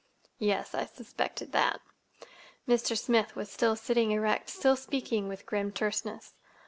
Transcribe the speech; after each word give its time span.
"Yes, 0.39 0.73
I 0.73 0.85
suspected 0.87 1.51
that." 1.51 1.79
Mr. 2.67 2.97
Smith 2.97 3.35
was 3.35 3.51
still 3.51 3.75
sitting 3.75 4.09
erect, 4.09 4.49
still 4.49 4.75
speaking 4.75 5.27
with 5.27 5.45
grim 5.45 5.71
terseness. 5.71 6.33